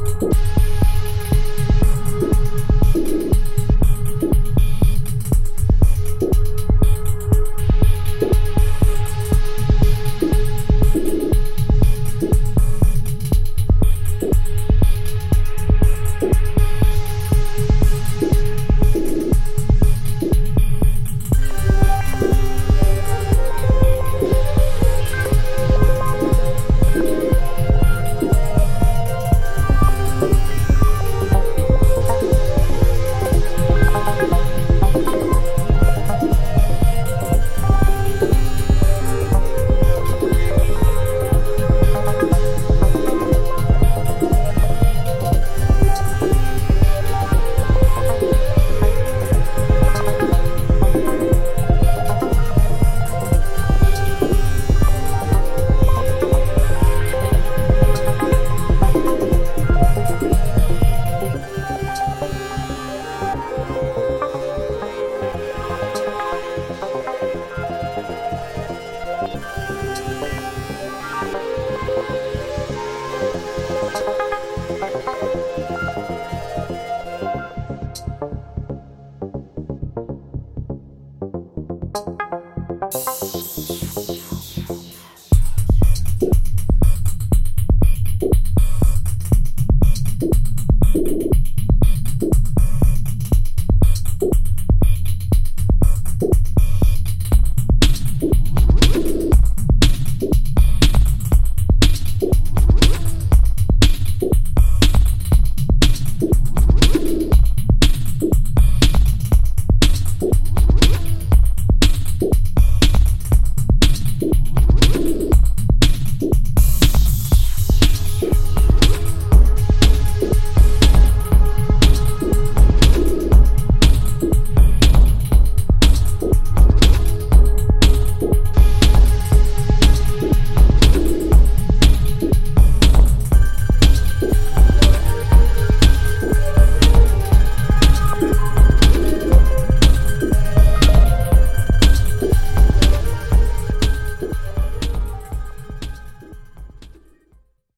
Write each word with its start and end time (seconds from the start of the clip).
Bye. 0.00 0.49